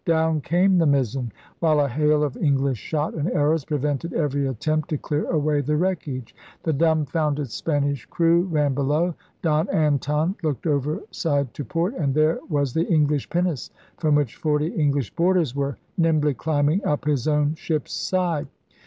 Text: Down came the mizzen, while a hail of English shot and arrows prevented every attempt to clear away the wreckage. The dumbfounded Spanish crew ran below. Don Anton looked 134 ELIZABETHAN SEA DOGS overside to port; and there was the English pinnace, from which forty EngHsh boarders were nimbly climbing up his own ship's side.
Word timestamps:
Down 0.03 0.41
came 0.41 0.79
the 0.79 0.87
mizzen, 0.87 1.31
while 1.59 1.79
a 1.79 1.87
hail 1.87 2.23
of 2.23 2.35
English 2.37 2.79
shot 2.79 3.13
and 3.13 3.29
arrows 3.29 3.65
prevented 3.65 4.13
every 4.13 4.47
attempt 4.47 4.89
to 4.89 4.97
clear 4.97 5.29
away 5.29 5.61
the 5.61 5.75
wreckage. 5.77 6.33
The 6.63 6.73
dumbfounded 6.73 7.51
Spanish 7.51 8.07
crew 8.07 8.41
ran 8.45 8.73
below. 8.73 9.13
Don 9.43 9.69
Anton 9.69 10.35
looked 10.41 10.65
134 10.65 10.71
ELIZABETHAN 10.79 11.13
SEA 11.13 11.29
DOGS 11.29 11.29
overside 11.29 11.53
to 11.53 11.65
port; 11.65 11.93
and 11.93 12.15
there 12.15 12.39
was 12.49 12.73
the 12.73 12.87
English 12.91 13.29
pinnace, 13.29 13.69
from 13.97 14.15
which 14.15 14.37
forty 14.37 14.71
EngHsh 14.71 15.15
boarders 15.15 15.55
were 15.55 15.77
nimbly 15.99 16.33
climbing 16.33 16.83
up 16.83 17.05
his 17.05 17.27
own 17.27 17.53
ship's 17.53 17.93
side. 17.93 18.47